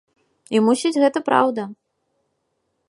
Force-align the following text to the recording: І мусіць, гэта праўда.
І 0.55 0.61
мусіць, 0.69 0.93
гэта 1.03 1.19
праўда. 1.29 1.67